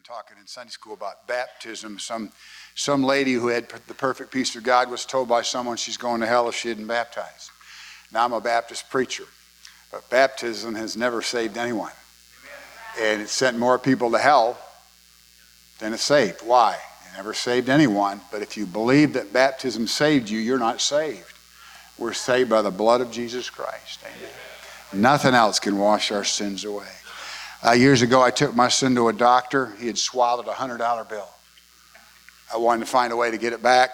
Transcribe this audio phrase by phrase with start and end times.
[0.00, 1.98] and talking in Sunday school about baptism.
[1.98, 2.32] Some,
[2.74, 6.22] some lady who had the perfect peace of God was told by someone she's going
[6.22, 7.50] to hell if she didn't baptize.
[8.10, 9.24] Now, I'm a Baptist preacher,
[9.92, 11.92] but baptism has never saved anyone.
[12.98, 14.58] And it sent more people to hell
[15.80, 16.40] than it saved.
[16.46, 16.78] Why?
[17.12, 21.34] It never saved anyone, but if you believe that baptism saved you, you're not saved.
[21.98, 24.00] We're saved by the blood of Jesus Christ.
[24.06, 25.02] Amen.
[25.02, 26.88] Nothing else can wash our sins away.
[27.62, 29.74] Uh, years ago, I took my son to a doctor.
[29.78, 31.28] He had swallowed a $100 bill.
[32.52, 33.90] I wanted to find a way to get it back.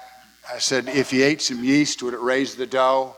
[0.48, 3.16] I said, if he ate some yeast, would it raise the dough?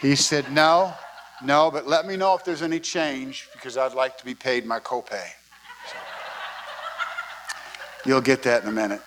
[0.00, 0.94] He said, no,
[1.42, 4.64] no, but let me know if there's any change because I'd like to be paid
[4.64, 5.26] my copay.
[5.90, 5.96] So,
[8.04, 9.02] you'll get that in a minute.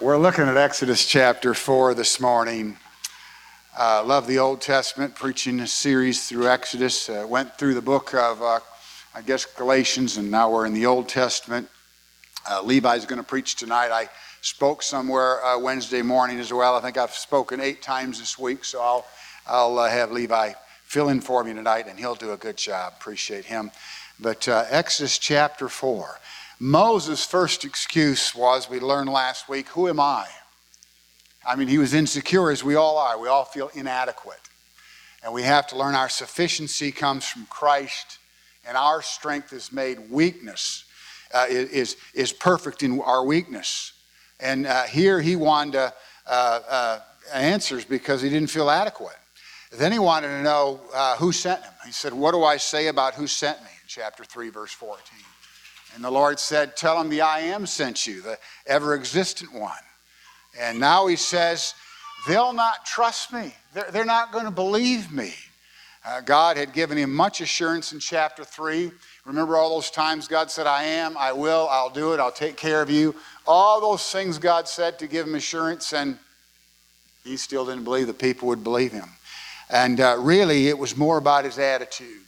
[0.00, 2.78] We're looking at Exodus chapter 4 this morning.
[3.78, 7.10] Uh, love the Old Testament, preaching a series through Exodus.
[7.10, 8.60] Uh, went through the book of, uh,
[9.14, 11.68] I guess, Galatians, and now we're in the Old Testament.
[12.50, 13.90] Uh, Levi's going to preach tonight.
[13.92, 14.08] I
[14.40, 16.74] spoke somewhere uh, Wednesday morning as well.
[16.74, 19.04] I think I've spoken eight times this week, so I'll,
[19.46, 22.94] I'll uh, have Levi fill in for me tonight, and he'll do a good job.
[22.98, 23.70] Appreciate him.
[24.18, 26.18] But Exodus chapter 4.
[26.58, 30.26] Moses' first excuse was, we learned last week, Who am I?
[31.46, 33.18] I mean, he was insecure as we all are.
[33.18, 34.40] We all feel inadequate.
[35.22, 38.18] And we have to learn our sufficiency comes from Christ,
[38.66, 40.84] and our strength is made weakness,
[41.32, 43.92] uh, is, is perfect in our weakness.
[44.40, 45.90] And uh, here he wanted uh,
[46.26, 46.98] uh,
[47.32, 49.16] answers because he didn't feel adequate.
[49.72, 51.72] Then he wanted to know uh, who sent him.
[51.84, 53.68] He said, What do I say about who sent me?
[53.82, 55.00] In chapter 3, verse 14.
[55.94, 59.72] And the Lord said, Tell him the I am sent you, the ever existent one.
[60.58, 61.74] And now he says,
[62.26, 63.54] they'll not trust me.
[63.74, 65.34] They're, they're not going to believe me.
[66.04, 68.92] Uh, God had given him much assurance in chapter 3.
[69.24, 72.56] Remember all those times God said, I am, I will, I'll do it, I'll take
[72.56, 73.14] care of you.
[73.44, 76.16] All those things God said to give him assurance, and
[77.24, 79.08] he still didn't believe that people would believe him.
[79.68, 82.22] And uh, really, it was more about his attitude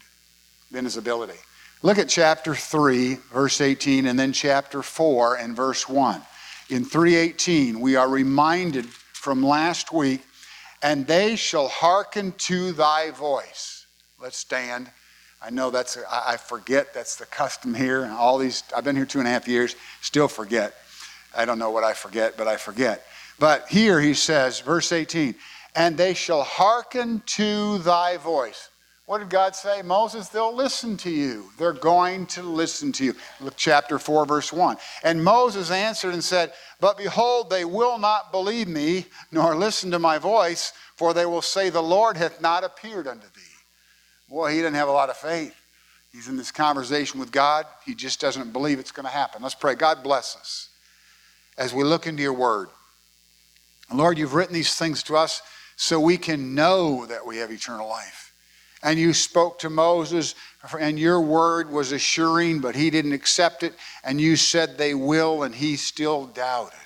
[0.72, 1.38] than his ability.
[1.83, 6.21] Look at chapter 3, verse 18, and then chapter 4 and verse 1
[6.69, 10.23] in 318, we are reminded from last week,
[10.83, 13.87] and they shall hearken to thy voice.
[14.21, 14.91] Let's stand.
[15.41, 18.03] I know that's, I forget that's the custom here.
[18.03, 20.75] And all these, I've been here two and a half years, still forget.
[21.37, 23.05] I don't know what I forget, but I forget.
[23.39, 25.35] But here he says, verse 18,
[25.75, 28.69] and they shall hearken to thy voice.
[29.09, 29.81] What did God say?
[29.81, 31.47] Moses, they'll listen to you.
[31.57, 33.15] They're going to listen to you.
[33.41, 34.77] Look, chapter 4, verse 1.
[35.03, 39.99] And Moses answered and said, But behold, they will not believe me, nor listen to
[39.99, 43.41] my voice, for they will say, The Lord hath not appeared unto thee.
[44.29, 45.59] Boy, he didn't have a lot of faith.
[46.13, 47.65] He's in this conversation with God.
[47.87, 49.43] He just doesn't believe it's going to happen.
[49.43, 49.75] Let's pray.
[49.75, 50.69] God bless us
[51.57, 52.69] as we look into your word.
[53.91, 55.41] Lord, you've written these things to us
[55.77, 58.28] so we can know that we have eternal life.
[58.83, 60.37] And you spoke to Moses,
[60.78, 63.75] and your word was assuring, but he didn't accept it.
[64.05, 66.78] And you said they will, and he still doubted.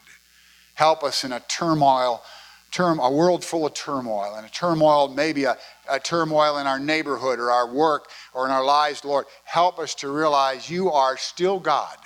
[0.75, 2.23] Help us in a turmoil,
[2.71, 5.59] term, a world full of turmoil, and a turmoil, maybe a,
[5.89, 9.27] a turmoil in our neighborhood or our work or in our lives, Lord.
[9.45, 11.99] Help us to realize you are still God,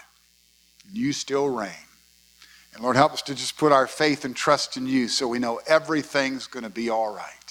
[0.89, 1.71] and you still reign.
[2.75, 5.39] And Lord, help us to just put our faith and trust in you so we
[5.39, 7.46] know everything's going to be all right.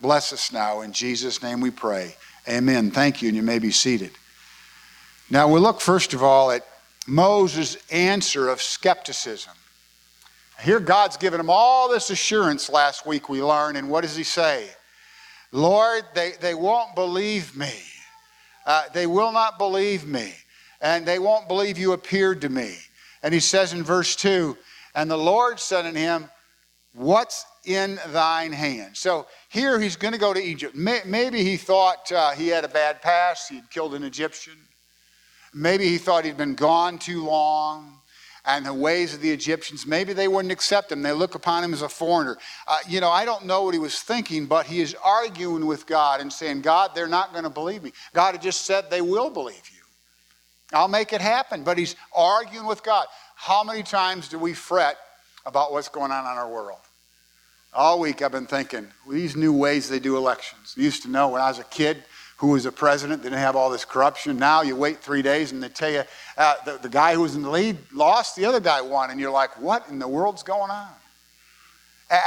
[0.00, 0.82] Bless us now.
[0.82, 2.16] In Jesus' name we pray.
[2.48, 2.90] Amen.
[2.90, 4.12] Thank you, and you may be seated.
[5.30, 6.66] Now we look first of all at
[7.06, 9.52] Moses' answer of skepticism.
[10.62, 14.22] Here God's given him all this assurance last week we learned, and what does he
[14.22, 14.68] say?
[15.52, 17.72] Lord, they, they won't believe me.
[18.64, 20.34] Uh, they will not believe me,
[20.80, 22.76] and they won't believe you appeared to me.
[23.22, 24.56] And he says in verse 2
[24.94, 26.28] And the Lord said unto him,
[26.96, 28.96] What's in thine hand?
[28.96, 30.74] So here he's going to go to Egypt.
[30.74, 34.56] Maybe he thought uh, he had a bad past, he'd killed an Egyptian.
[35.54, 37.96] Maybe he thought he'd been gone too long
[38.46, 41.02] and the ways of the Egyptians, maybe they wouldn't accept him.
[41.02, 42.38] They look upon him as a foreigner.
[42.68, 45.84] Uh, you know, I don't know what he was thinking, but he is arguing with
[45.86, 47.92] God and saying, God, they're not going to believe me.
[48.14, 49.82] God had just said they will believe you.
[50.72, 51.64] I'll make it happen.
[51.64, 53.06] But he's arguing with God.
[53.34, 54.96] How many times do we fret
[55.44, 56.78] about what's going on in our world?
[57.76, 60.74] All week I've been thinking, these new ways they do elections.
[60.76, 62.02] I used to know when I was a kid
[62.38, 64.38] who was a president, they didn't have all this corruption.
[64.38, 66.02] Now you wait three days and they tell you
[66.36, 69.10] uh, the, the guy who was in the lead lost, the other guy won.
[69.10, 70.88] And you're like, what in the world's going on?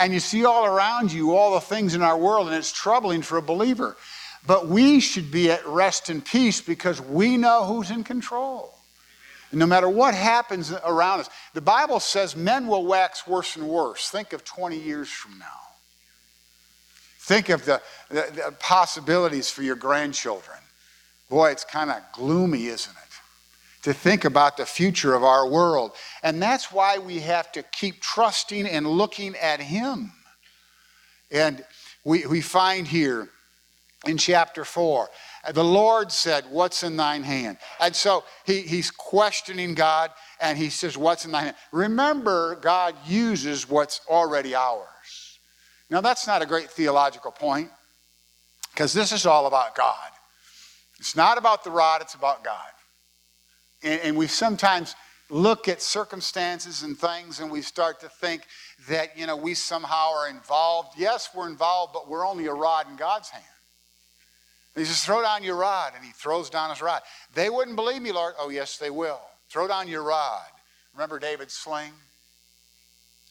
[0.01, 3.21] And you see all around you all the things in our world, and it's troubling
[3.21, 3.95] for a believer.
[4.45, 8.78] But we should be at rest and peace because we know who's in control.
[9.51, 14.09] No matter what happens around us, the Bible says men will wax worse and worse.
[14.09, 15.45] Think of 20 years from now.
[17.19, 20.57] Think of the, the, the possibilities for your grandchildren.
[21.29, 23.83] Boy, it's kind of gloomy, isn't it?
[23.83, 25.91] To think about the future of our world.
[26.23, 30.11] And that's why we have to keep trusting and looking at Him.
[31.31, 31.63] And
[32.03, 33.29] we, we find here
[34.07, 35.09] in chapter 4
[35.55, 37.57] the Lord said, What's in thine hand?
[37.79, 41.55] And so he, he's questioning God and he says, What's in thine hand?
[41.71, 45.39] Remember, God uses what's already ours.
[45.89, 47.69] Now, that's not a great theological point
[48.71, 50.09] because this is all about God.
[50.99, 52.69] It's not about the rod, it's about God.
[53.81, 54.95] And, and we sometimes
[55.29, 58.43] look at circumstances and things and we start to think
[58.87, 60.97] that, you know, we somehow are involved.
[60.97, 63.45] Yes, we're involved, but we're only a rod in God's hand.
[64.79, 65.93] He says, Throw down your rod.
[65.95, 67.01] And he throws down his rod.
[67.33, 68.33] They wouldn't believe me, Lord.
[68.39, 69.21] Oh, yes, they will.
[69.49, 70.47] Throw down your rod.
[70.93, 71.91] Remember David's sling?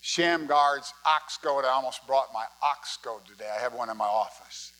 [0.03, 1.65] Shamgar's ox goad.
[1.65, 3.51] I almost brought my ox goad today.
[3.55, 4.73] I have one in my office.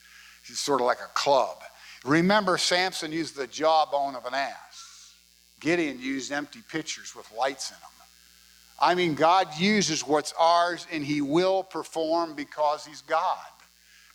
[0.47, 1.59] It's sort of like a club.
[2.05, 5.13] Remember, Samson used the jawbone of an ass.
[5.61, 7.91] Gideon used empty pitchers with lights in them.
[8.81, 13.37] I mean, God uses what's ours and He will perform because He's God,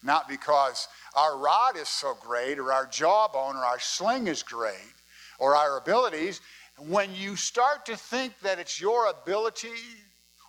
[0.02, 4.94] not because our rod is so great or our jawbone or our sling is great
[5.40, 6.42] or our abilities.
[6.78, 9.70] When you start to think that it's your ability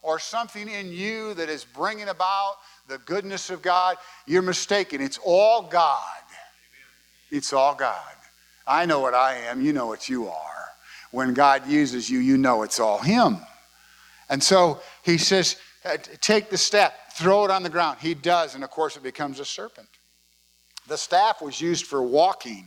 [0.03, 2.57] or something in you that is bringing about
[2.89, 3.97] the goodness of God,
[4.27, 5.01] you're mistaken.
[5.01, 6.01] It's all God.
[7.31, 8.01] It's all God.
[8.67, 10.69] I know what I am, you know what you are.
[11.11, 13.39] When God uses you, you know it's all Him.
[14.29, 15.57] And so he says,
[16.21, 17.99] Take the step, throw it on the ground.
[18.01, 19.89] He does, and of course, it becomes a serpent.
[20.87, 22.67] The staff was used for walking,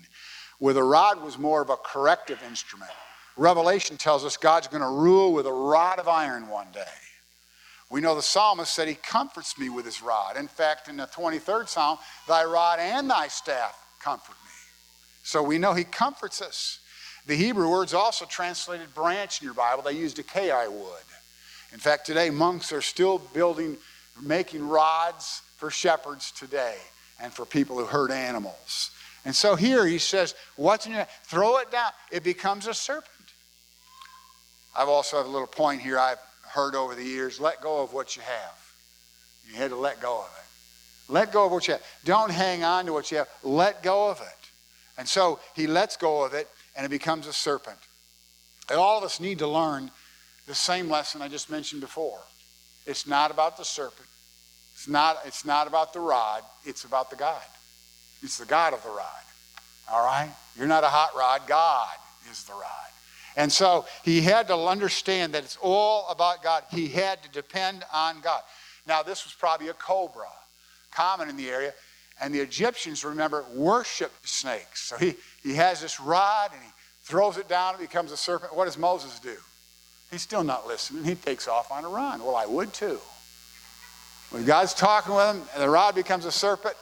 [0.59, 2.91] where the rod was more of a corrective instrument.
[3.35, 6.85] Revelation tells us God's going to rule with a rod of iron one day.
[7.89, 10.35] We know the psalmist said, He comforts me with His rod.
[10.35, 14.51] In fact, in the 23rd Psalm, Thy rod and Thy staff comfort me.
[15.23, 16.79] So we know He comforts us.
[17.27, 21.03] The Hebrew words also translated branch in your Bible, they used acacia wood.
[21.73, 23.77] In fact, today monks are still building,
[24.21, 26.77] making rods for shepherds today
[27.19, 28.91] and for people who hurt animals.
[29.25, 31.91] And so here he says, What's in your Throw it down.
[32.11, 33.11] It becomes a serpent.
[34.77, 37.93] I've also have a little point here I've heard over the years let go of
[37.93, 38.75] what you have.
[39.49, 41.11] You had to let go of it.
[41.11, 41.83] Let go of what you have.
[42.05, 43.29] Don't hang on to what you have.
[43.43, 44.51] Let go of it.
[44.97, 47.77] And so he lets go of it and it becomes a serpent.
[48.69, 49.91] And all of us need to learn
[50.47, 52.19] the same lesson I just mentioned before.
[52.85, 54.07] It's not about the serpent,
[54.77, 57.41] it's not, it's not about the rod, it's about the God.
[58.21, 59.23] It's the God of the rod.
[59.91, 60.29] All right?
[60.55, 61.95] You're not a hot rod, God
[62.29, 62.61] is the rod.
[63.35, 66.63] And so he had to understand that it's all about God.
[66.69, 68.43] He had to depend on God.
[68.85, 70.29] Now, this was probably a cobra,
[70.91, 71.73] common in the area.
[72.21, 74.83] And the Egyptians, remember, worshiped snakes.
[74.83, 76.69] So he, he has this rod and he
[77.01, 78.55] throws it down, it becomes a serpent.
[78.55, 79.37] What does Moses do?
[80.11, 81.03] He's still not listening.
[81.03, 82.23] He takes off on a run.
[82.23, 82.99] Well, I would too.
[84.29, 86.75] When God's talking with him and the rod becomes a serpent,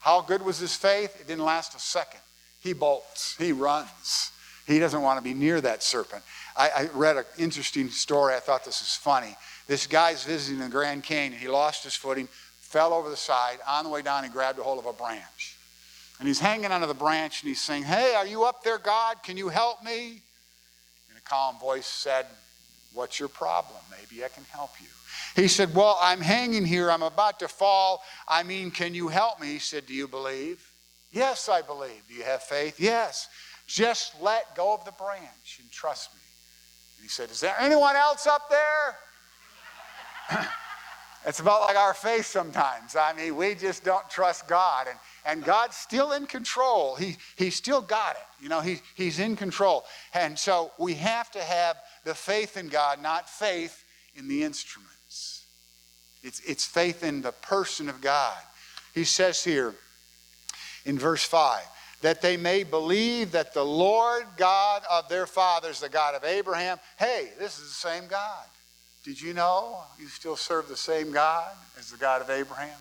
[0.00, 1.16] how good was his faith?
[1.20, 2.20] It didn't last a second.
[2.60, 4.32] He bolts, he runs.
[4.66, 6.22] He doesn't want to be near that serpent.
[6.56, 8.34] I, I read an interesting story.
[8.34, 9.34] I thought this was funny.
[9.66, 11.40] This guy's visiting the Grand Canyon.
[11.40, 12.28] He lost his footing,
[12.60, 13.58] fell over the side.
[13.66, 15.56] On the way down, he grabbed a hold of a branch.
[16.18, 19.22] And he's hanging onto the branch and he's saying, Hey, are you up there, God?
[19.22, 20.20] Can you help me?
[21.08, 22.26] And a calm voice said,
[22.92, 23.78] What's your problem?
[23.90, 24.88] Maybe I can help you.
[25.36, 26.90] He said, Well, I'm hanging here.
[26.90, 28.02] I'm about to fall.
[28.26, 29.48] I mean, can you help me?
[29.48, 30.72] He said, Do you believe?
[31.12, 32.02] Yes, I believe.
[32.08, 32.78] Do you have faith?
[32.78, 33.28] Yes.
[33.66, 36.20] Just let go of the branch and trust me.
[36.96, 38.96] And he said, Is there anyone else up there?
[41.26, 42.96] it's about like our faith sometimes.
[42.96, 44.86] I mean, we just don't trust God.
[44.88, 46.96] And, and God's still in control.
[46.96, 48.42] He, he's still got it.
[48.42, 49.84] You know, he, he's in control.
[50.14, 54.97] And so we have to have the faith in God, not faith in the instruments.
[56.22, 58.36] It's, it's faith in the person of God.
[58.94, 59.74] He says here
[60.84, 61.62] in verse 5
[62.00, 66.78] that they may believe that the Lord God of their fathers, the God of Abraham,
[66.98, 68.44] hey, this is the same God.
[69.04, 72.78] Did you know you still serve the same God as the God of Abraham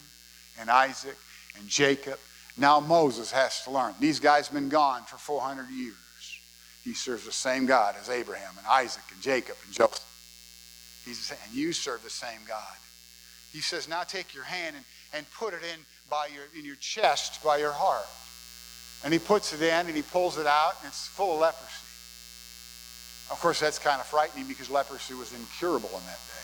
[0.59, 1.15] and Isaac
[1.57, 2.19] and Jacob?
[2.57, 3.93] Now Moses has to learn.
[3.99, 5.95] These guys have been gone for 400 years.
[6.83, 10.03] He serves the same God as Abraham and Isaac and Jacob and Joseph.
[11.05, 12.77] He's and you serve the same God.
[13.53, 16.75] He says, now take your hand and, and put it in by your in your
[16.75, 18.07] chest by your heart.
[19.03, 21.87] And he puts it in and he pulls it out and it's full of leprosy.
[23.29, 26.37] Of course, that's kind of frightening because leprosy was incurable in that day.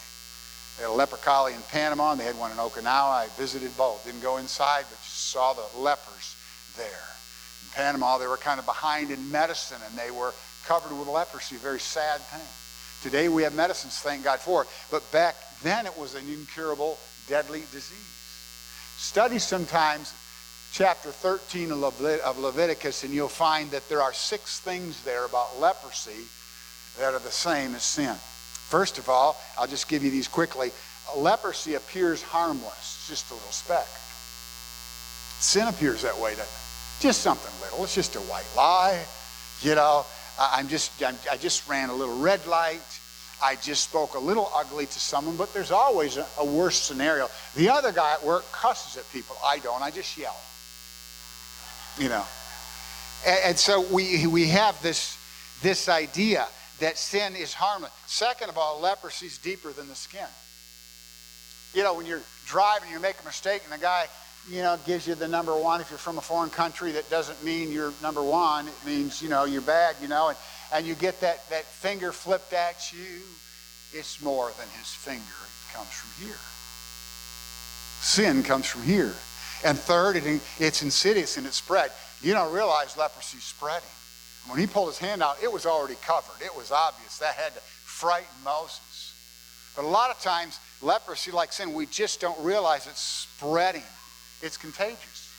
[0.77, 3.25] They had a leper colony in Panama, and they had one in Okinawa.
[3.25, 4.03] I visited both.
[4.05, 6.35] Didn't go inside, but just saw the lepers
[6.75, 6.87] there.
[6.87, 10.33] In Panama, they were kind of behind in medicine, and they were
[10.65, 12.47] covered with leprosy, very sad thing.
[13.03, 14.69] Today we have medicines, thank God for it.
[14.89, 18.13] But back then it was an incurable, deadly disease.
[18.97, 20.13] Study sometimes
[20.71, 26.25] chapter 13 of Leviticus, and you'll find that there are six things there about leprosy
[26.99, 28.15] that are the same as sin.
[28.69, 30.71] First of all, I'll just give you these quickly.
[31.15, 33.85] Leprosy appears harmless, just a little speck.
[35.39, 37.03] Sin appears that way, doesn't it?
[37.03, 37.83] Just something little.
[37.83, 39.03] It's just a white lie.
[39.61, 40.05] You know,
[40.39, 42.81] I'm just, I'm, i just ran a little red light.
[43.43, 47.29] I just spoke a little ugly to someone, but there's always a, a worse scenario.
[47.55, 49.35] The other guy at work cusses at people.
[49.43, 49.81] I don't.
[49.81, 50.35] I just yell.
[51.99, 52.23] You know.
[53.27, 55.17] And, and so we, we have this,
[55.61, 56.47] this idea
[56.79, 57.91] that sin is harmless.
[58.07, 60.25] Second of all, leprosy is deeper than the skin.
[61.73, 64.07] You know, when you're driving, you make a mistake, and the guy,
[64.49, 65.81] you know, gives you the number one.
[65.81, 68.67] If you're from a foreign country, that doesn't mean you're number one.
[68.67, 70.37] It means, you know, you're bad, you know, and,
[70.73, 73.21] and you get that, that finger flipped at you.
[73.93, 75.21] It's more than his finger.
[75.21, 76.39] It comes from here.
[78.01, 79.13] Sin comes from here.
[79.63, 81.91] And third, it, it's insidious and it's spread.
[82.21, 83.87] You don't realize leprosy is spreading.
[84.47, 86.43] When he pulled his hand out, it was already covered.
[86.43, 87.19] It was obvious.
[87.19, 89.13] That had to frighten Moses.
[89.75, 93.83] But a lot of times, leprosy, like sin, we just don't realize it's spreading.
[94.41, 95.29] It's contagious.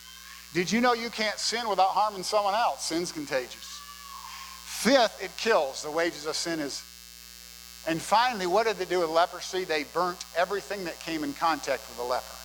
[0.54, 2.84] Did you know you can't sin without harming someone else?
[2.84, 3.74] Sin's contagious.
[4.84, 5.82] Fifth, it kills.
[5.82, 6.82] The wages of sin is.
[7.86, 9.64] And finally, what did they do with leprosy?
[9.64, 12.36] They burnt everything that came in contact with the leper.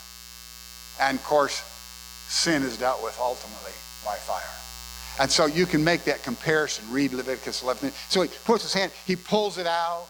[1.01, 1.61] And of course,
[2.29, 3.73] sin is dealt with ultimately
[4.05, 5.21] by fire.
[5.21, 6.85] And so you can make that comparison.
[6.89, 7.91] Read Leviticus 11.
[8.07, 10.07] So he puts his hand, he pulls it out,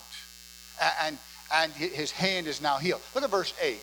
[1.01, 1.17] and,
[1.51, 3.01] and his hand is now healed.
[3.15, 3.79] Look at verse 8.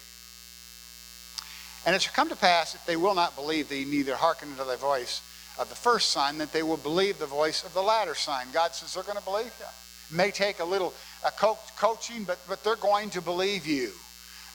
[1.85, 4.65] And it shall come to pass, if they will not believe thee, neither hearken unto
[4.65, 5.21] thy voice
[5.59, 8.47] of the first sign, that they will believe the voice of the latter sign.
[8.53, 9.67] God says they're going to believe you.
[10.11, 10.93] It may take a little
[11.25, 13.91] a co- coaching, but, but they're going to believe you.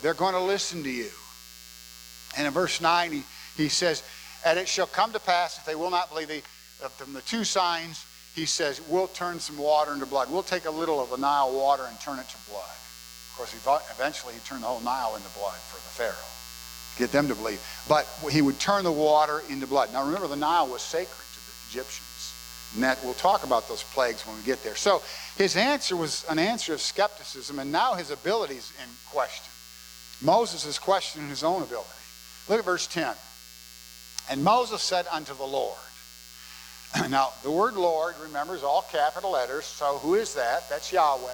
[0.02, 1.10] They're going to listen to you.
[2.38, 3.24] And in verse 9, he,
[3.58, 4.04] he says,
[4.46, 6.42] And it shall come to pass, if they will not believe thee,
[6.90, 8.06] from the two signs,
[8.36, 10.32] he says, we'll turn some water into blood.
[10.32, 12.64] We'll take a little of the Nile water and turn it to blood.
[12.64, 13.54] Of course,
[13.92, 16.32] eventually he turned the whole Nile into blood for the Pharaoh,
[16.98, 17.62] get them to believe.
[17.88, 19.92] But he would turn the water into blood.
[19.94, 22.08] Now remember, the Nile was sacred to the Egyptians.
[22.74, 24.76] And that we'll talk about those plagues when we get there.
[24.76, 25.02] So
[25.38, 29.52] his answer was an answer of skepticism, and now his abilities in question.
[30.22, 31.90] Moses is questioning his own ability.
[32.48, 33.14] Look at verse 10.
[34.30, 35.78] And Moses said unto the Lord,
[37.10, 39.66] now, the word Lord, remember, is all capital letters.
[39.66, 40.70] So who is that?
[40.70, 41.32] That's Yahweh.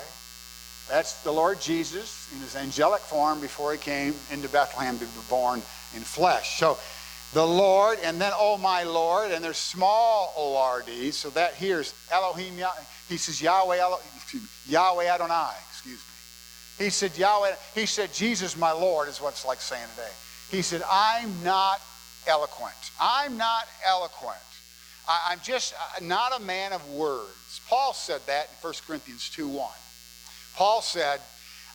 [0.90, 5.12] That's the Lord Jesus in his angelic form before he came into Bethlehem to be
[5.30, 5.62] born
[5.96, 6.60] in flesh.
[6.60, 6.78] So
[7.34, 12.54] the Lord, and then, oh my Lord, and there's small O-R-D, so that here's Elohim,
[13.10, 16.86] he says Yahweh, Elohim, Yahweh Adonai, excuse me.
[16.86, 20.12] He said Yahweh, he said Jesus my Lord is what it's like saying today.
[20.52, 21.82] He said, I'm not
[22.28, 22.74] eloquent.
[23.00, 24.38] I'm not eloquent.
[25.08, 27.62] I, am just uh, not a man of words.
[27.68, 29.70] Paul said that in 1 Corinthians 2 1.
[30.58, 31.22] Paul said,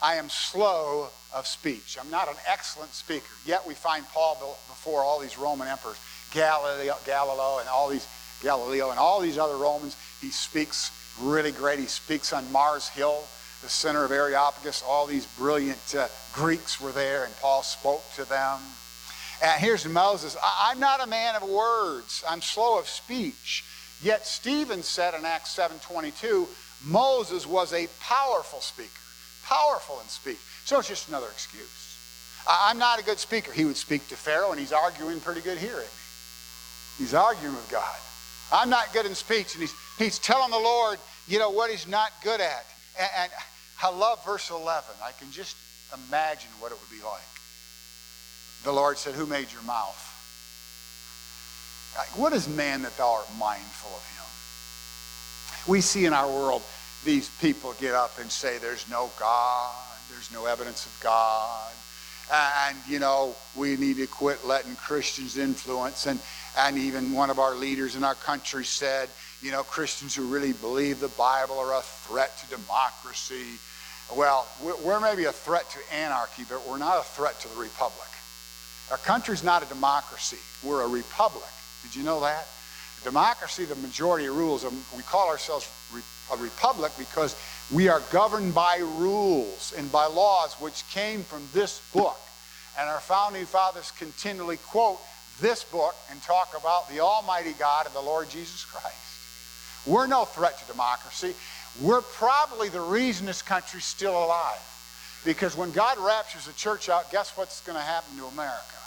[0.02, 1.96] I am slow of speech.
[2.00, 3.32] I'm not an excellent speaker.
[3.46, 4.34] Yet we find Paul
[4.68, 5.98] before all these Roman emperors,
[6.32, 8.08] Gallio, Gallio and all these
[8.42, 9.96] Gallio and all these other Romans.
[10.20, 11.78] He speaks really great.
[11.78, 13.22] He speaks on Mars Hill,
[13.62, 14.82] the center of Areopagus.
[14.84, 18.58] All these brilliant uh, Greeks were there, and Paul spoke to them.
[19.44, 23.64] And here's Moses I'm not a man of words, I'm slow of speech.
[24.02, 26.48] Yet Stephen said in Acts 7:22,
[26.84, 28.90] Moses was a powerful speaker,
[29.44, 30.38] powerful in speech.
[30.64, 31.98] So it's just another excuse.
[32.48, 33.52] I'm not a good speaker.
[33.52, 36.02] He would speak to Pharaoh, and he's arguing pretty good here at me.
[36.98, 37.96] He's arguing with God.
[38.52, 40.98] I'm not good in speech, and he's, he's telling the Lord,
[41.28, 42.66] you know, what he's not good at.
[42.98, 43.32] And, and
[43.82, 44.90] I love verse 11.
[45.02, 45.56] I can just
[46.08, 47.22] imagine what it would be like
[48.64, 49.98] the Lord said, Who made your mouth?
[51.96, 54.11] Like, What is man that thou art mindful of him?
[55.66, 56.62] We see in our world
[57.04, 59.74] these people get up and say there's no God,
[60.10, 61.72] there's no evidence of God,
[62.32, 66.06] and you know we need to quit letting Christians influence.
[66.06, 66.18] And
[66.58, 69.08] and even one of our leaders in our country said,
[69.40, 73.58] you know, Christians who really believe the Bible are a threat to democracy.
[74.14, 74.46] Well,
[74.84, 78.08] we're maybe a threat to anarchy, but we're not a threat to the republic.
[78.90, 80.36] Our country's not a democracy.
[80.62, 81.48] We're a republic.
[81.82, 82.46] Did you know that?
[83.04, 84.64] Democracy, the majority rules.
[84.96, 85.68] We call ourselves
[86.32, 87.36] a republic because
[87.72, 92.18] we are governed by rules and by laws which came from this book.
[92.78, 94.98] And our founding fathers continually quote
[95.40, 98.96] this book and talk about the Almighty God and the Lord Jesus Christ.
[99.86, 101.34] We're no threat to democracy.
[101.80, 104.60] We're probably the reason this country's still alive.
[105.24, 108.81] Because when God raptures the church out, guess what's going to happen to America?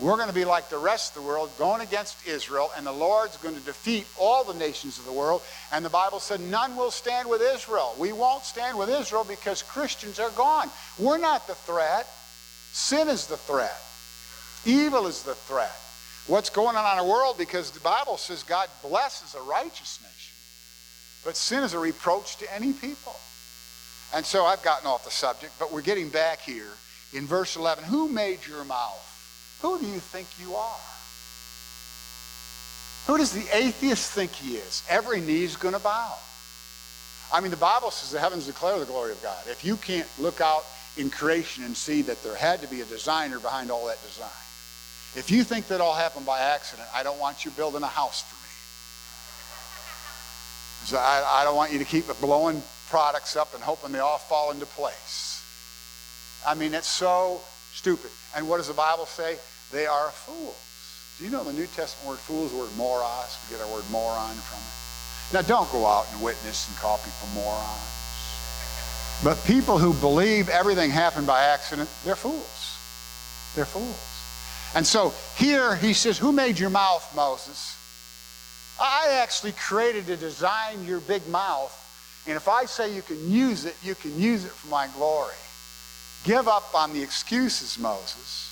[0.00, 2.92] We're going to be like the rest of the world, going against Israel, and the
[2.92, 5.40] Lord's going to defeat all the nations of the world.
[5.70, 7.94] And the Bible said, none will stand with Israel.
[7.96, 10.68] We won't stand with Israel because Christians are gone.
[10.98, 12.08] We're not the threat.
[12.72, 13.80] Sin is the threat.
[14.66, 15.76] Evil is the threat.
[16.26, 20.34] What's going on in our world because the Bible says God blesses a righteous nation.
[21.24, 23.14] But sin is a reproach to any people.
[24.14, 26.70] And so I've gotten off the subject, but we're getting back here
[27.12, 27.84] in verse 11.
[27.84, 29.13] Who made your mouth?
[29.64, 30.76] Who do you think you are?
[33.06, 34.82] Who does the atheist think he is?
[34.90, 36.12] Every knee's going to bow.
[37.32, 39.42] I mean, the Bible says the heavens declare the glory of God.
[39.48, 40.66] If you can't look out
[40.98, 44.28] in creation and see that there had to be a designer behind all that design,
[45.16, 48.20] if you think that all happened by accident, I don't want you building a house
[48.20, 48.40] for me.
[50.84, 54.18] So I, I don't want you to keep blowing products up and hoping they all
[54.18, 55.42] fall into place.
[56.46, 57.40] I mean, it's so
[57.72, 58.10] stupid.
[58.36, 59.38] And what does the Bible say?
[59.72, 60.56] They are fools.
[61.18, 63.38] Do you know the New Testament word fools, the word moros?
[63.48, 64.74] We get our word moron from it.
[65.32, 67.94] Now, don't go out and witness and call people morons.
[69.22, 72.78] But people who believe everything happened by accident, they're fools.
[73.54, 74.10] They're fools.
[74.74, 77.78] And so here he says, Who made your mouth, Moses?
[78.80, 81.80] I actually created to design your big mouth.
[82.26, 85.34] And if I say you can use it, you can use it for my glory.
[86.24, 88.50] Give up on the excuses, Moses.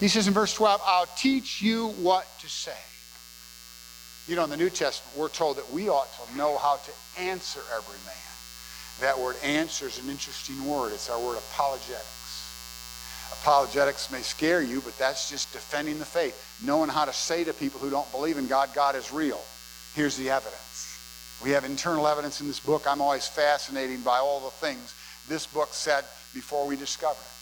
[0.00, 2.76] He says in verse 12, I'll teach you what to say.
[4.28, 7.20] You know, in the New Testament, we're told that we ought to know how to
[7.20, 8.14] answer every man.
[9.00, 10.92] That word answer is an interesting word.
[10.92, 13.32] It's our word apologetics.
[13.42, 17.52] Apologetics may scare you, but that's just defending the faith, knowing how to say to
[17.52, 19.40] people who don't believe in God, God is real.
[19.94, 21.40] Here's the evidence.
[21.42, 22.84] We have internal evidence in this book.
[22.86, 24.94] I'm always fascinated by all the things
[25.28, 26.04] this book said
[26.34, 27.35] before we discovered it.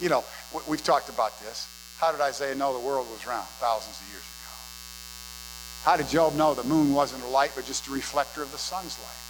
[0.00, 0.24] You know,
[0.68, 1.68] we've talked about this.
[1.98, 4.42] How did Isaiah know the world was round thousands of years ago?
[5.84, 8.58] How did Job know the moon wasn't a light but just a reflector of the
[8.58, 9.22] sun's light?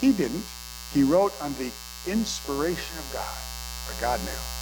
[0.00, 0.44] He didn't.
[0.92, 1.70] He wrote on the
[2.10, 3.36] inspiration of God,
[3.86, 4.54] but God knew.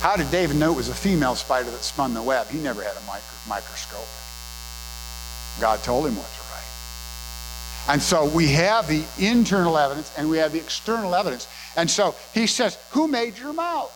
[0.00, 2.48] How did David know it was a female spider that spun the web?
[2.48, 4.06] He never had a microscope.
[5.60, 7.94] God told him what to write.
[7.94, 11.48] and so we have the internal evidence and we have the external evidence.
[11.76, 13.92] And so he says, Who made your mouth?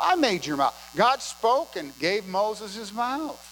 [0.00, 0.74] I made your mouth.
[0.96, 3.42] God spoke and gave Moses his mouth.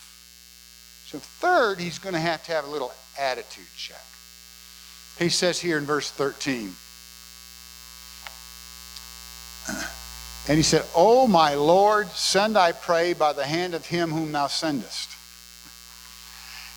[1.06, 4.02] So, third, he's going to have to have a little attitude check.
[5.18, 6.74] He says here in verse 13,
[10.48, 14.32] and he said, O my Lord, send, I pray, by the hand of him whom
[14.32, 15.10] thou sendest.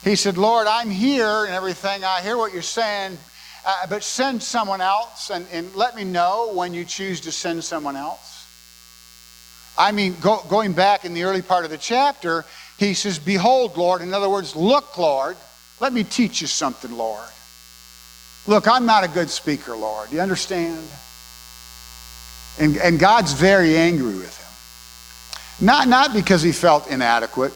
[0.04, 2.04] He said, Lord, I'm here and everything.
[2.04, 3.18] I hear what you're saying,
[3.66, 7.64] uh, but send someone else and, and let me know when you choose to send
[7.64, 8.37] someone else.
[9.78, 12.46] I mean, go, going back in the early part of the chapter,
[12.78, 14.02] he says, Behold, Lord.
[14.02, 15.38] In other words, look, Lord.
[15.80, 17.28] Let me teach you something, Lord.
[18.48, 20.12] Look, I'm not a good speaker, Lord.
[20.12, 20.84] You understand?
[22.60, 25.66] And, and God's very angry with him.
[25.68, 27.54] Not, not because he felt inadequate,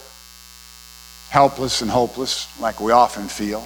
[1.30, 3.66] helpless and hopeless, like we often feel.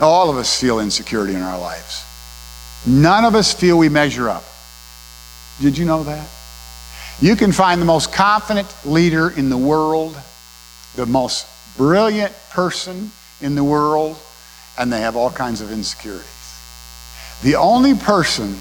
[0.00, 2.04] All of us feel insecurity in our lives.
[2.86, 4.44] None of us feel we measure up.
[5.60, 6.26] Did you know that?
[7.20, 10.16] You can find the most confident leader in the world,
[10.96, 13.10] the most brilliant person
[13.42, 14.16] in the world,
[14.78, 16.26] and they have all kinds of insecurities.
[17.42, 18.56] The only person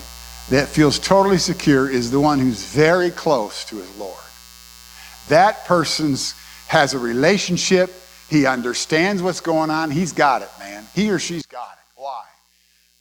[0.49, 4.17] that feels totally secure is the one who's very close to his Lord.
[5.29, 6.15] That person
[6.67, 7.91] has a relationship.
[8.29, 9.89] He understands what's going on.
[9.89, 10.85] He's got it, man.
[10.93, 12.01] He or she's got it.
[12.01, 12.23] Why?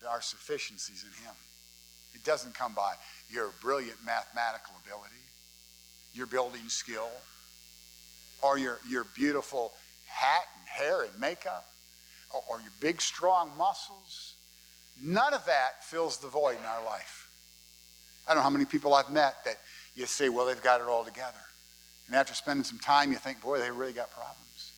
[0.09, 1.35] Our sufficiency's in Him.
[2.15, 2.95] It doesn't come by
[3.31, 5.15] your brilliant mathematical ability,
[6.15, 7.11] your building skill,
[8.43, 9.73] or your, your beautiful
[10.07, 11.67] hat and hair and makeup,
[12.35, 14.35] or, or your big, strong muscles.
[15.03, 17.31] None of that fills the void in our life.
[18.27, 19.59] I don't know how many people I've met that
[19.95, 21.39] you say, well, they've got it all together.
[22.07, 24.73] And after spending some time, you think, boy, they really got problems.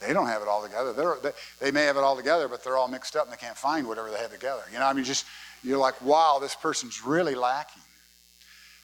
[0.00, 0.92] They don't have it all together.
[1.22, 3.56] They, they may have it all together, but they're all mixed up and they can't
[3.56, 4.62] find whatever they have together.
[4.72, 5.26] You know, I mean, just,
[5.64, 7.82] you're like, wow, this person's really lacking.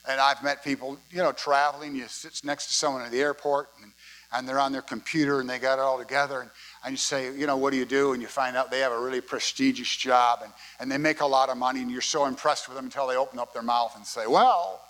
[0.09, 3.69] And I've met people, you know, traveling, you sit next to someone at the airport,
[3.83, 3.93] and
[4.35, 6.41] and they're on their computer and they got it all together.
[6.41, 6.51] And,
[6.85, 8.13] and you say, you know, what do you do?
[8.13, 11.27] And you find out they have a really prestigious job and, and they make a
[11.27, 13.95] lot of money, and you're so impressed with them until they open up their mouth
[13.97, 14.81] and say, well,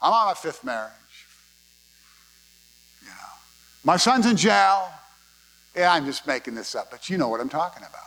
[0.00, 0.92] I'm on my fifth marriage.
[3.02, 3.32] You know,
[3.84, 4.88] my son's in jail.
[5.76, 8.00] Yeah, I'm just making this up, but you know what I'm talking about.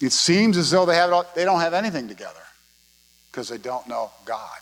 [0.00, 2.34] It seems as though they, have all, they don't have anything together
[3.30, 4.58] because they don't know God.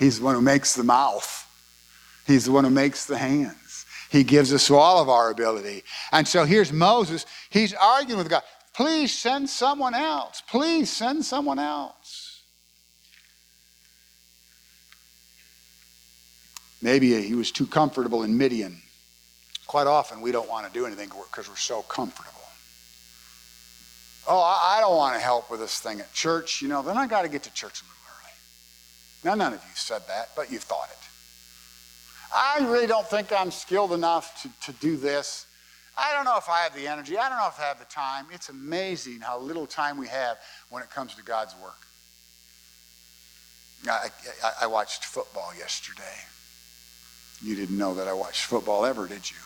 [0.00, 1.46] He's the one who makes the mouth.
[2.26, 3.84] He's the one who makes the hands.
[4.10, 5.84] He gives us all of our ability.
[6.10, 7.26] And so here's Moses.
[7.50, 8.42] He's arguing with God.
[8.72, 10.42] Please send someone else.
[10.48, 12.40] Please send someone else.
[16.80, 18.80] Maybe he was too comfortable in Midian.
[19.66, 22.40] Quite often, we don't want to do anything because we're so comfortable.
[24.26, 26.62] Oh, I don't want to help with this thing at church.
[26.62, 27.99] You know, then I got to get to church a little.
[29.24, 30.96] Now, none of you said that, but you've thought it.
[32.34, 35.46] I really don't think I'm skilled enough to, to do this.
[35.98, 37.18] I don't know if I have the energy.
[37.18, 38.26] I don't know if I have the time.
[38.32, 40.38] It's amazing how little time we have
[40.70, 41.86] when it comes to God's work.
[43.88, 44.08] I,
[44.42, 46.02] I, I watched football yesterday.
[47.42, 49.36] You didn't know that I watched football ever, did you?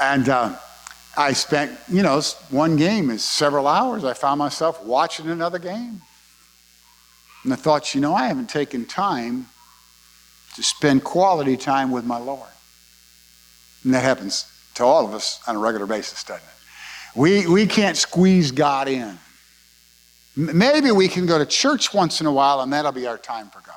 [0.00, 0.56] And uh,
[1.16, 4.04] I spent, you know, one game is several hours.
[4.04, 6.02] I found myself watching another game.
[7.44, 9.46] And I thought, you know, I haven't taken time
[10.56, 12.48] to spend quality time with my Lord.
[13.84, 17.18] And that happens to all of us on a regular basis, doesn't it?
[17.18, 19.18] We, we can't squeeze God in.
[20.36, 23.50] Maybe we can go to church once in a while and that'll be our time
[23.50, 23.76] for God.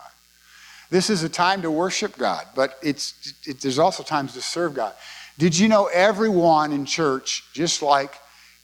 [0.89, 4.73] This is a time to worship God, but it's, it, there's also times to serve
[4.73, 4.93] God.
[5.37, 8.15] Did you know everyone in church, just like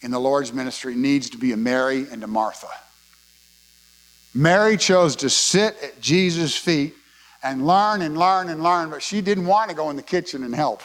[0.02, 2.70] in the Lord's ministry, needs to be a Mary and a Martha?
[4.34, 6.96] Mary chose to sit at Jesus' feet
[7.44, 10.44] and learn and learn and learn, but she didn't want to go in the kitchen
[10.44, 10.82] and help.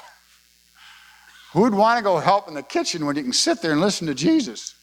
[1.52, 4.06] Who'd want to go help in the kitchen when you can sit there and listen
[4.08, 4.74] to Jesus?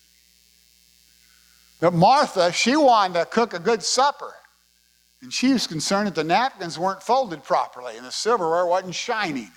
[1.79, 4.33] But Martha, she wanted to cook a good supper.
[5.21, 9.51] And she was concerned that the napkins weren't folded properly and the silverware wasn't shining.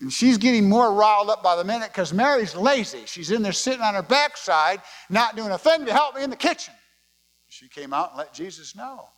[0.00, 3.02] And she's getting more riled up by the minute because Mary's lazy.
[3.06, 6.30] She's in there sitting on her backside, not doing a thing to help me in
[6.30, 6.74] the kitchen.
[7.54, 9.08] She came out and let Jesus know.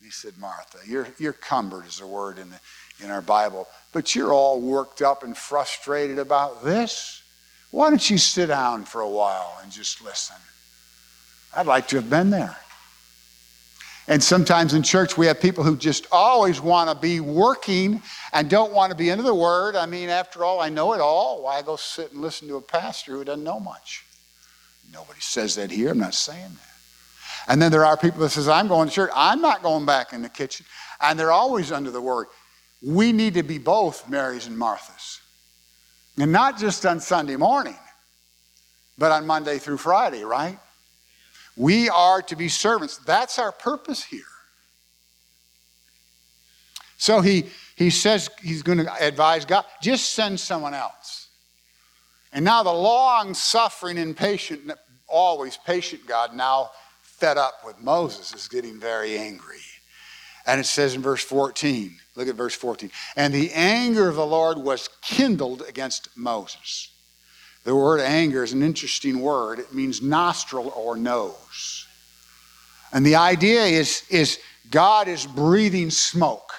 [0.00, 2.60] He said, Martha, you're, you're cumbered is a word in, the,
[3.04, 7.24] in our Bible, but you're all worked up and frustrated about this.
[7.72, 10.36] Why don't you sit down for a while and just listen?
[11.56, 12.56] I'd like to have been there.
[14.06, 18.00] And sometimes in church, we have people who just always want to be working
[18.32, 19.74] and don't want to be into the Word.
[19.74, 21.42] I mean, after all, I know it all.
[21.42, 24.04] Why go sit and listen to a pastor who doesn't know much?
[24.92, 25.90] Nobody says that here.
[25.90, 26.65] I'm not saying that.
[27.48, 29.10] And then there are people that says, I'm going to church.
[29.14, 30.66] I'm not going back in the kitchen.
[31.00, 32.26] And they're always under the word.
[32.82, 35.20] We need to be both Marys and Marthas.
[36.18, 37.76] And not just on Sunday morning,
[38.98, 40.58] but on Monday through Friday, right?
[41.56, 42.98] We are to be servants.
[42.98, 44.22] That's our purpose here.
[46.98, 51.28] So he, he says he's going to advise God, just send someone else.
[52.32, 54.72] And now the long suffering and patient,
[55.06, 56.70] always patient God now
[57.16, 59.56] fed up with Moses is getting very angry.
[60.46, 62.90] And it says in verse 14, look at verse 14.
[63.16, 66.90] And the anger of the Lord was kindled against Moses.
[67.64, 69.58] The word anger is an interesting word.
[69.58, 71.86] It means nostril or nose.
[72.92, 74.38] And the idea is, is
[74.70, 76.52] God is breathing smoke.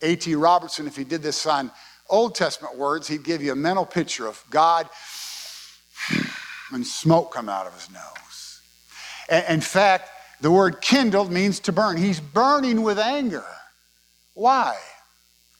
[0.00, 0.34] A.T.
[0.34, 1.70] Robertson, if he did this on
[2.08, 4.88] Old Testament words, he'd give you a mental picture of God
[6.72, 8.31] and smoke come out of his nose.
[9.30, 11.96] In fact, the word kindled means to burn.
[11.96, 13.44] He's burning with anger.
[14.34, 14.76] Why?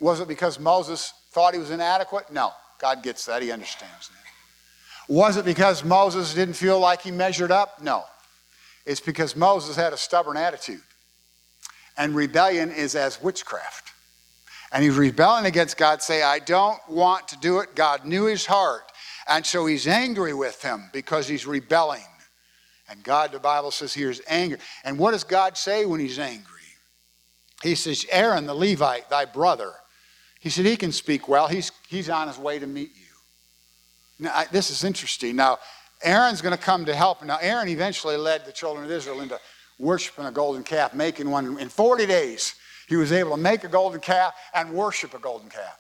[0.01, 2.33] Was it because Moses thought he was inadequate?
[2.33, 2.53] No.
[2.79, 3.43] God gets that.
[3.43, 5.13] He understands that.
[5.13, 7.81] Was it because Moses didn't feel like he measured up?
[7.81, 8.05] No.
[8.85, 10.81] It's because Moses had a stubborn attitude.
[11.97, 13.93] And rebellion is as witchcraft.
[14.73, 17.75] And he's rebelling against God, say, I don't want to do it.
[17.75, 18.91] God knew his heart.
[19.29, 22.03] And so he's angry with him because he's rebelling.
[22.93, 24.59] And God, the Bible says here, is anger.
[24.85, 26.61] And what does God say when he's angry?
[27.63, 29.73] He says, Aaron the Levite, thy brother.
[30.41, 31.49] He said, he can speak well.
[31.49, 34.27] He's, he's on his way to meet you.
[34.27, 35.37] Now, I, this is interesting.
[35.37, 35.59] Now,
[36.03, 37.25] Aaron's going to come to help.
[37.25, 39.41] Now, Aaron eventually led the children of Israel into
[39.79, 41.59] worshiping a golden calf, making one.
[41.59, 42.57] In 40 days,
[42.89, 45.79] he was able to make a golden calf and worship a golden calf.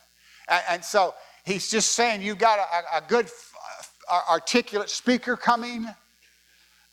[0.48, 3.28] And, and so he's just saying, you've got a, a good,
[4.10, 5.88] uh, articulate speaker coming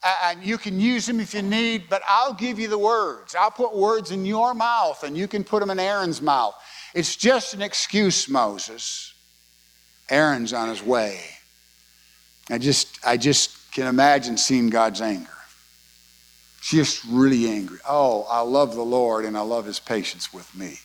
[0.04, 3.36] and you can use them if you need, but I'll give you the words.
[3.36, 6.56] I'll put words in your mouth, and you can put them in Aaron's mouth.
[6.94, 9.14] It's just an excuse, Moses.
[10.10, 11.20] Aaron's on his way.
[12.50, 15.30] I just, I just can imagine seeing God's anger.
[16.62, 17.80] Just really angry.
[17.88, 20.80] Oh, I love the Lord and I love his patience with me.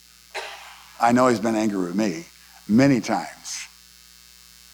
[1.01, 2.27] I know he's been angry with me
[2.69, 3.67] many times.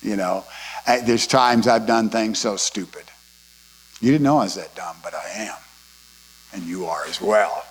[0.03, 0.45] You know,
[0.87, 3.05] there's times I've done things so stupid.
[4.01, 5.57] You didn't know I was that dumb, but I am.
[6.53, 7.65] And you are as well.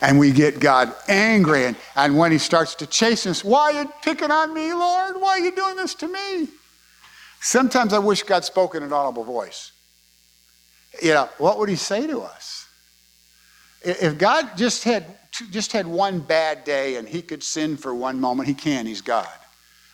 [0.00, 1.66] And we get God angry.
[1.66, 5.20] And, and when he starts to chase us, why are you picking on me, Lord?
[5.20, 6.48] Why are you doing this to me?
[7.40, 9.72] Sometimes I wish God spoke in an audible voice.
[11.02, 12.66] You know, what would he say to us?
[13.82, 15.04] If God just had
[15.50, 19.02] just had one bad day and he could sin for one moment, he can, he's
[19.02, 19.28] God.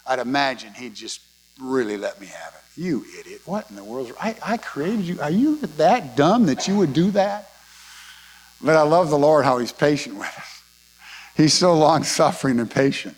[0.07, 1.20] I'd imagine he'd just
[1.61, 2.81] really let me have it.
[2.81, 3.43] You idiot.
[3.45, 4.12] What in the world?
[4.21, 5.21] I, I created you.
[5.21, 7.51] Are you that dumb that you would do that?
[8.61, 10.62] But I love the Lord how he's patient with us.
[11.37, 13.17] He's so long suffering and patient.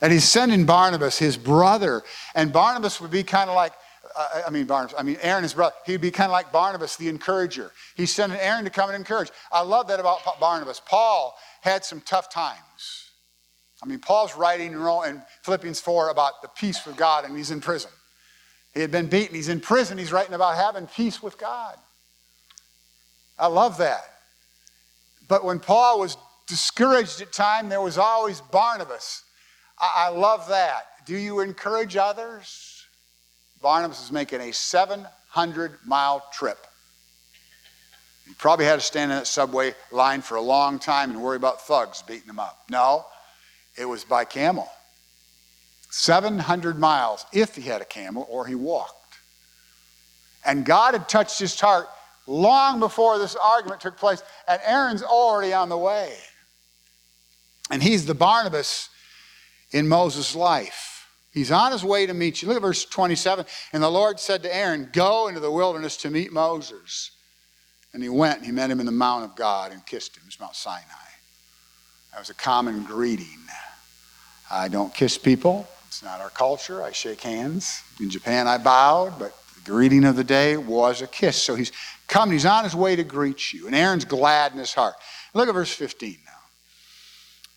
[0.00, 2.02] And he's sending Barnabas, his brother,
[2.34, 3.72] and Barnabas would be kind of like,
[4.16, 6.96] uh, I mean, Barnabas, I mean, Aaron, his brother, he'd be kind of like Barnabas,
[6.96, 7.72] the encourager.
[7.96, 9.30] He's sending Aaron to come and encourage.
[9.52, 10.80] I love that about Barnabas.
[10.84, 13.09] Paul had some tough times.
[13.82, 17.60] I mean, Paul's writing in Philippians 4 about the peace with God, and he's in
[17.60, 17.90] prison.
[18.74, 21.76] He had been beaten, he's in prison, he's writing about having peace with God.
[23.38, 24.04] I love that.
[25.28, 26.16] But when Paul was
[26.46, 29.24] discouraged at time, there was always Barnabas
[29.80, 31.06] I, I love that.
[31.06, 32.84] Do you encourage others?
[33.62, 36.66] Barnabas is making a 700 mile trip.
[38.26, 41.36] He probably had to stand in that subway line for a long time and worry
[41.36, 42.64] about thugs beating him up.
[42.70, 43.06] No,
[43.80, 44.68] it was by camel.
[45.90, 48.94] 700 miles if he had a camel or he walked.
[50.44, 51.88] And God had touched his heart
[52.26, 56.14] long before this argument took place, and Aaron's already on the way.
[57.70, 58.88] And he's the Barnabas
[59.72, 61.08] in Moses' life.
[61.32, 62.48] He's on his way to meet you.
[62.48, 63.46] Look at verse 27.
[63.72, 67.12] And the Lord said to Aaron, Go into the wilderness to meet Moses.
[67.92, 70.24] And he went and he met him in the mount of God and kissed him.
[70.26, 70.84] It's Mount Sinai.
[72.12, 73.26] That was a common greeting.
[74.50, 75.68] I don't kiss people.
[75.86, 76.82] It's not our culture.
[76.82, 77.82] I shake hands.
[78.00, 81.40] In Japan, I bowed, but the greeting of the day was a kiss.
[81.40, 81.72] So he's
[82.06, 82.32] coming.
[82.32, 83.66] He's on his way to greet you.
[83.66, 84.94] And Aaron's glad in his heart.
[85.34, 86.32] Look at verse 15 now.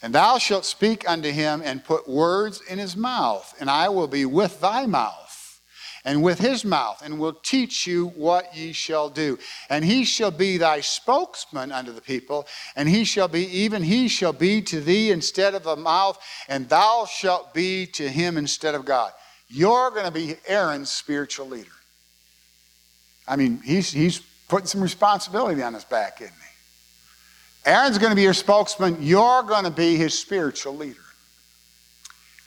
[0.01, 4.07] And thou shalt speak unto him and put words in his mouth, and I will
[4.07, 5.22] be with thy mouth
[6.05, 9.39] and with his mouth, and will teach you what ye shall do.
[9.69, 14.07] And he shall be thy spokesman unto the people, and he shall be, even he
[14.07, 18.75] shall be to thee instead of a mouth, and thou shalt be to him instead
[18.75, 19.11] of God.
[19.47, 21.69] You're going to be Aaron's spiritual leader.
[23.27, 27.69] I mean, he's, he's putting some responsibility on his back, isn't he?
[27.69, 28.97] Aaron's going to be your spokesman.
[28.99, 31.02] You're going to be his spiritual leader.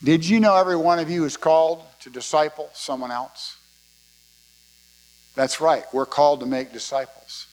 [0.02, 3.56] Did you know every one of you is called to disciple someone else?
[5.34, 5.84] That's right.
[5.92, 7.46] We're called to make disciples.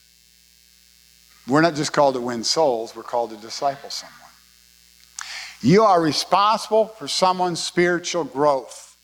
[1.46, 4.18] We're not just called to win souls, we're called to disciple someone.
[5.60, 8.96] You are responsible for someone's spiritual growth.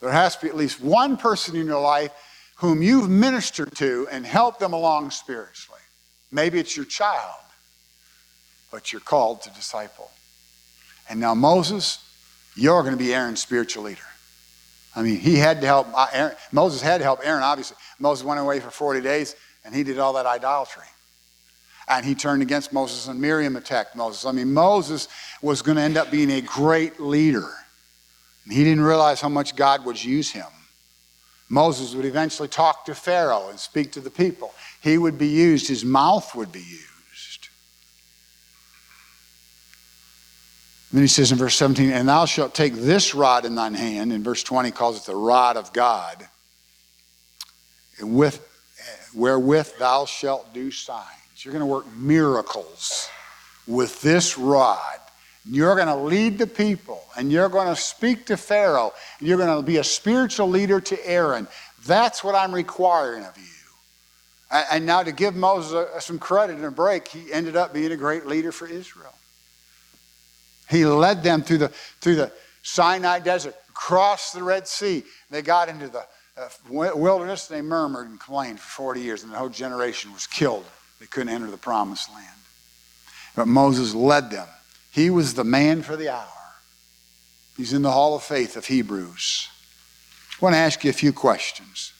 [0.00, 2.12] There has to be at least one person in your life
[2.56, 5.80] whom you've ministered to and helped them along spiritually.
[6.30, 7.34] Maybe it's your child
[8.74, 10.10] but you're called to disciple.
[11.08, 12.03] And now, Moses,
[12.54, 14.02] you're going to be Aaron's spiritual leader.
[14.96, 17.76] I mean, he had to help, uh, Aaron, Moses had to help Aaron, obviously.
[17.98, 20.84] Moses went away for 40 days and he did all that idolatry.
[21.88, 24.24] And he turned against Moses, and Miriam attacked Moses.
[24.24, 25.08] I mean, Moses
[25.42, 27.50] was going to end up being a great leader.
[28.44, 30.46] And he didn't realize how much God would use him.
[31.50, 34.54] Moses would eventually talk to Pharaoh and speak to the people.
[34.80, 36.93] He would be used, his mouth would be used.
[40.94, 44.12] Then he says in verse 17, And thou shalt take this rod in thine hand.
[44.12, 46.24] In verse 20, calls it the rod of God.
[47.98, 48.46] And with,
[49.12, 51.08] wherewith thou shalt do signs.
[51.38, 53.08] You're going to work miracles
[53.66, 55.00] with this rod.
[55.44, 59.36] You're going to lead the people, and you're going to speak to Pharaoh, and you're
[59.36, 61.48] going to be a spiritual leader to Aaron.
[61.86, 63.44] That's what I'm requiring of you.
[64.70, 67.96] And now, to give Moses some credit and a break, he ended up being a
[67.96, 69.12] great leader for Israel.
[70.68, 71.68] He led them through the,
[72.00, 75.04] through the Sinai desert, across the Red Sea.
[75.30, 76.48] They got into the uh,
[76.96, 80.64] wilderness, they murmured and complained for 40 years, and the whole generation was killed.
[80.98, 82.26] They couldn't enter the promised land.
[83.36, 84.48] But Moses led them.
[84.90, 86.28] He was the man for the hour.
[87.56, 89.48] He's in the Hall of Faith of Hebrews.
[90.40, 91.92] I want to ask you a few questions.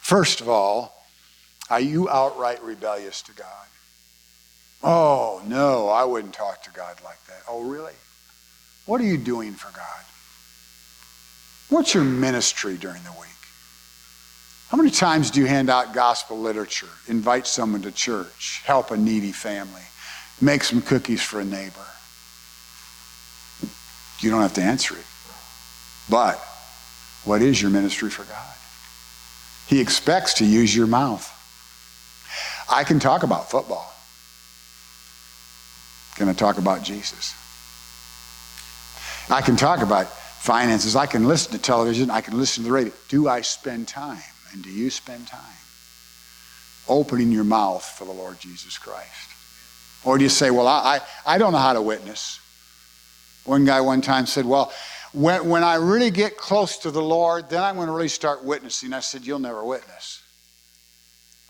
[0.00, 1.04] First of all,
[1.70, 3.66] are you outright rebellious to God?
[4.82, 7.42] Oh, no, I wouldn't talk to God like that.
[7.48, 7.94] Oh, really?
[8.86, 10.04] What are you doing for God?
[11.68, 13.28] What's your ministry during the week?
[14.68, 18.96] How many times do you hand out gospel literature, invite someone to church, help a
[18.96, 19.82] needy family,
[20.40, 21.86] make some cookies for a neighbor?
[24.20, 25.04] You don't have to answer it.
[26.10, 26.38] But
[27.24, 28.54] what is your ministry for God?
[29.66, 31.34] He expects to use your mouth.
[32.70, 33.92] I can talk about football.
[36.18, 37.32] Can I talk about Jesus?
[39.30, 40.96] I can talk about finances.
[40.96, 42.10] I can listen to television.
[42.10, 42.92] I can listen to the radio.
[43.08, 44.18] Do I spend time?
[44.52, 45.40] And do you spend time
[46.88, 49.30] opening your mouth for the Lord Jesus Christ?
[50.04, 52.40] Or do you say, well, I, I, I don't know how to witness?
[53.44, 54.72] One guy one time said, well,
[55.12, 58.42] when, when I really get close to the Lord, then I'm going to really start
[58.42, 58.92] witnessing.
[58.92, 60.20] I said, You'll never witness.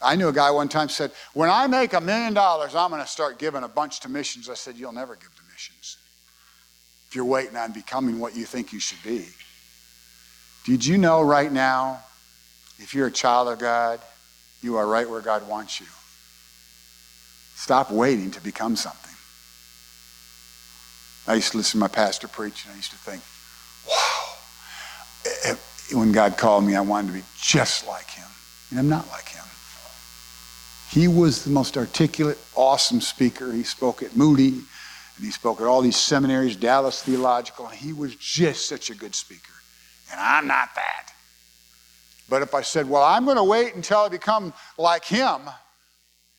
[0.01, 3.03] I knew a guy one time said, When I make a million dollars, I'm going
[3.03, 4.49] to start giving a bunch to missions.
[4.49, 5.99] I said, You'll never give to missions
[7.09, 9.27] if you're waiting on becoming what you think you should be.
[10.65, 12.01] Did you know right now,
[12.79, 13.99] if you're a child of God,
[14.61, 15.87] you are right where God wants you?
[17.55, 19.15] Stop waiting to become something.
[21.27, 23.23] I used to listen to my pastor preach, and I used to think,
[23.89, 24.35] wow.
[25.27, 28.29] Eh, eh, when God called me, I wanted to be just like him.
[28.71, 29.45] And I'm not like him.
[30.91, 33.53] He was the most articulate, awesome speaker.
[33.53, 37.93] He spoke at Moody, and he spoke at all these seminaries, Dallas Theological, and he
[37.93, 39.53] was just such a good speaker.
[40.11, 41.13] And I'm not that.
[42.29, 45.43] But if I said, well, I'm going to wait until I become like him,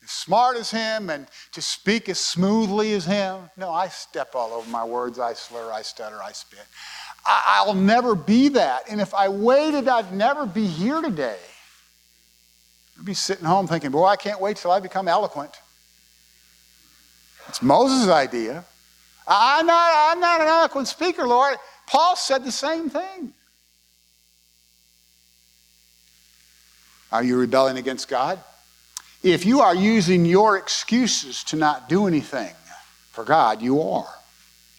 [0.02, 4.52] as smart as him, and to speak as smoothly as him, no, I step all
[4.52, 5.18] over my words.
[5.18, 6.66] I slur, I stutter, I spit.
[7.24, 8.90] I'll never be that.
[8.90, 11.38] And if I waited, I'd never be here today.
[13.00, 15.58] I'd be sitting home thinking, boy, I can't wait till I become eloquent.
[17.48, 18.62] It's Moses' idea.
[19.26, 21.56] I'm not, I'm not an eloquent speaker, Lord.
[21.86, 23.32] Paul said the same thing.
[27.10, 28.38] Are you rebelling against God?
[29.22, 32.52] If you are using your excuses to not do anything
[33.12, 34.14] for God, you are.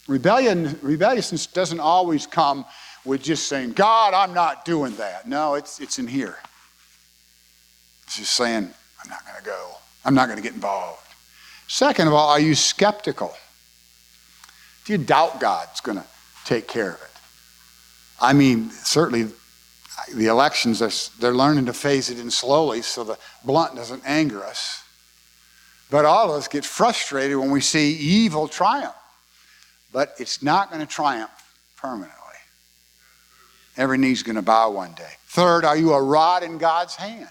[0.08, 2.66] Rebellion, rebelliousness doesn't always come
[3.04, 5.28] with just saying, God, I'm not doing that.
[5.28, 6.38] No, it's, it's in here.
[8.12, 8.70] It's just saying,
[9.04, 9.70] I'm not going to go.
[10.04, 11.00] I'm not going to get involved.
[11.70, 13.34] Second of all, are you skeptical?
[14.84, 16.04] Do you doubt God's going to
[16.44, 17.08] take care of it?
[18.20, 19.28] I mean, certainly
[20.14, 24.84] the elections, they're learning to phase it in slowly so the blunt doesn't anger us.
[25.90, 28.96] But all of us get frustrated when we see evil triumph
[29.92, 31.32] but it's not going to triumph
[31.78, 32.18] permanently.
[33.78, 35.12] Every knee's going to bow one day.
[35.28, 37.30] Third, are you a rod in God's hand?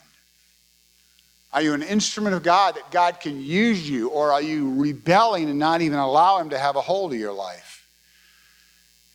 [1.52, 5.50] Are you an instrument of God that God can use you, or are you rebelling
[5.50, 7.88] and not even allow Him to have a hold of your life?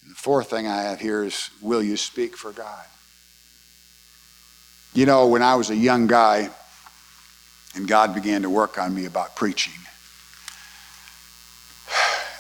[0.04, 2.86] And the fourth thing I have here is will you speak for God?
[4.94, 6.50] You know, when I was a young guy
[7.76, 9.74] and God began to work on me about preaching,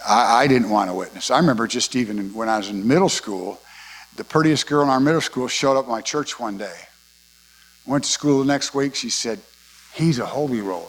[0.08, 1.32] I, I didn't want to witness.
[1.32, 3.62] I remember just even when I was in middle school,
[4.16, 6.78] the prettiest girl in our middle school showed up at my church one day.
[7.86, 8.96] Went to school the next week.
[8.96, 9.40] She said,
[9.96, 10.86] He's a holy roller.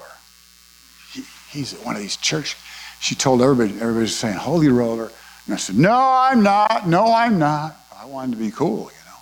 [1.13, 2.57] He, he's one of these church.
[3.01, 5.13] She told everybody, everybody's saying, Holy roller.
[5.47, 6.89] And I said, No, I'm not.
[6.89, 7.77] No, I'm not.
[7.97, 9.19] I wanted to be cool, you know.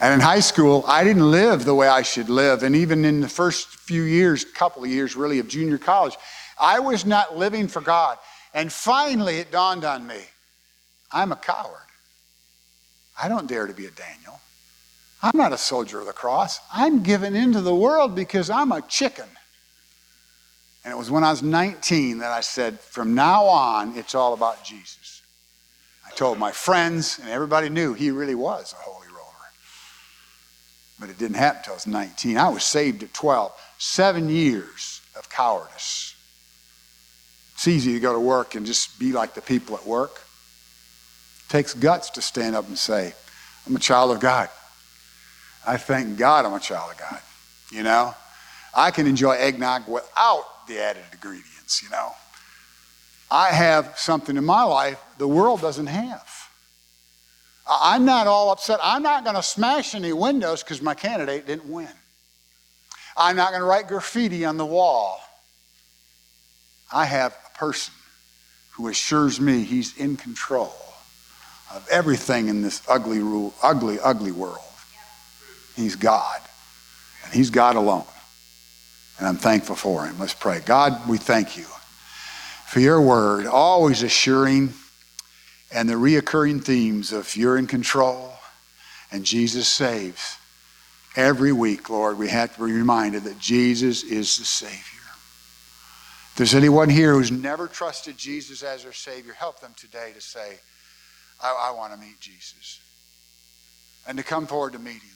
[0.00, 2.62] And in high school, I didn't live the way I should live.
[2.62, 6.16] And even in the first few years, couple of years really, of junior college,
[6.58, 8.16] I was not living for God.
[8.54, 10.20] And finally, it dawned on me
[11.12, 11.76] I'm a coward.
[13.22, 14.40] I don't dare to be a Daniel.
[15.22, 16.58] I'm not a soldier of the cross.
[16.72, 19.28] I'm given into the world because I'm a chicken.
[20.84, 24.34] And it was when I was 19 that I said, from now on, it's all
[24.34, 25.22] about Jesus.
[26.04, 29.22] I told my friends, and everybody knew he really was a holy roller.
[30.98, 32.36] But it didn't happen until I was 19.
[32.36, 33.52] I was saved at 12.
[33.78, 36.16] Seven years of cowardice.
[37.54, 40.20] It's easy to go to work and just be like the people at work.
[41.46, 43.14] It takes guts to stand up and say,
[43.68, 44.48] I'm a child of God.
[45.66, 47.20] I thank God I'm a child of God.
[47.70, 48.14] You know,
[48.74, 52.12] I can enjoy eggnog without the added ingredients, you know.
[53.30, 56.28] I have something in my life the world doesn't have.
[57.66, 58.80] I'm not all upset.
[58.82, 61.88] I'm not going to smash any windows because my candidate didn't win.
[63.16, 65.20] I'm not going to write graffiti on the wall.
[66.92, 67.94] I have a person
[68.72, 70.74] who assures me he's in control
[71.72, 73.20] of everything in this ugly,
[73.62, 74.58] ugly, ugly world.
[75.76, 76.40] He's God,
[77.24, 78.04] and He's God alone.
[79.18, 80.18] And I'm thankful for Him.
[80.18, 80.60] Let's pray.
[80.64, 81.66] God, we thank you
[82.66, 84.72] for your word, always assuring,
[85.72, 88.32] and the reoccurring themes of you're in control
[89.12, 90.38] and Jesus saves.
[91.14, 94.78] Every week, Lord, we have to be reminded that Jesus is the Savior.
[96.30, 100.20] If there's anyone here who's never trusted Jesus as their Savior, help them today to
[100.22, 100.58] say,
[101.42, 102.80] I, I want to meet Jesus.
[104.08, 105.11] And to come forward to meet Him.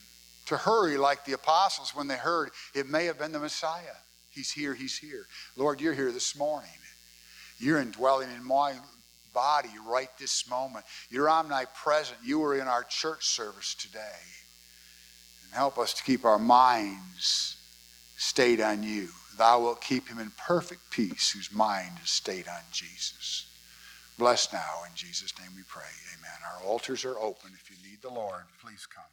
[0.46, 3.96] To hurry like the apostles when they heard it may have been the Messiah.
[4.30, 5.26] He's here, He's here.
[5.56, 6.68] Lord, you're here this morning.
[7.58, 8.74] You're indwelling in my
[9.32, 10.84] body right this moment.
[11.10, 12.18] You're omnipresent.
[12.24, 14.22] You were in our church service today.
[15.44, 17.56] And help us to keep our minds
[18.16, 19.08] stayed on you.
[19.36, 23.46] Thou wilt keep him in perfect peace whose mind is stayed on Jesus.
[24.18, 25.82] Bless now in Jesus' name we pray.
[26.18, 26.38] Amen.
[26.54, 27.50] Our altars are open.
[27.60, 29.04] If you need the Lord, please come.